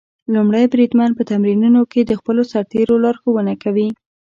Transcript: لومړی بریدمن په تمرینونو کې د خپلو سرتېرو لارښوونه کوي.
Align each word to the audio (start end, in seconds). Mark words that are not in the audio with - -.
لومړی 0.33 0.65
بریدمن 0.73 1.11
په 1.15 1.23
تمرینونو 1.31 1.81
کې 1.91 2.01
د 2.03 2.11
خپلو 2.19 2.41
سرتېرو 2.51 2.95
لارښوونه 3.03 3.53
کوي. 3.63 3.87